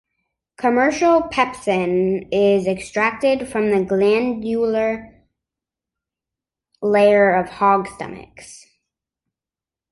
Commercial 0.57 1.21
pepsin 1.29 2.27
is 2.31 2.65
extracted 2.65 3.47
from 3.47 3.69
the 3.69 3.83
glandular 3.85 5.13
layer 6.81 7.31
of 7.31 7.47
hog 7.49 7.87
stomachs. 7.87 8.65